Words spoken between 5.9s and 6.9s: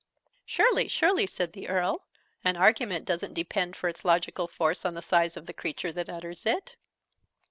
that utters it!"